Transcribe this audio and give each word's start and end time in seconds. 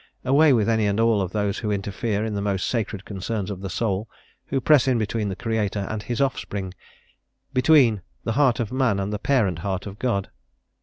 Away 0.25 0.51
with 0.51 0.67
any 0.67 0.87
and 0.87 0.99
all 0.99 1.21
of 1.21 1.31
those 1.31 1.59
who 1.59 1.69
interfere 1.69 2.25
in 2.25 2.33
the 2.33 2.41
most 2.41 2.65
sacred 2.65 3.05
concerns 3.05 3.51
of 3.51 3.61
the 3.61 3.69
soul, 3.69 4.09
who 4.47 4.59
press 4.59 4.87
in 4.87 4.97
between 4.97 5.29
the 5.29 5.35
Creator 5.35 5.85
and 5.91 6.01
His 6.01 6.19
offspring; 6.19 6.73
between 7.53 8.01
the 8.23 8.31
heart 8.33 8.59
of 8.59 8.71
man 8.71 8.99
and 8.99 9.13
the 9.13 9.19
parent 9.19 9.59
Heart 9.59 9.85
of 9.85 9.99
God. 9.99 10.31